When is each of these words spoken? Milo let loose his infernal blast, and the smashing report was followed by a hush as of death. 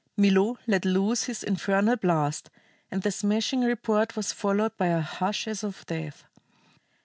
Milo 0.17 0.57
let 0.65 0.83
loose 0.83 1.25
his 1.25 1.43
infernal 1.43 1.95
blast, 1.95 2.49
and 2.89 3.03
the 3.03 3.11
smashing 3.11 3.61
report 3.61 4.15
was 4.15 4.33
followed 4.33 4.75
by 4.75 4.87
a 4.87 4.99
hush 5.01 5.47
as 5.47 5.63
of 5.63 5.85
death. 5.85 6.25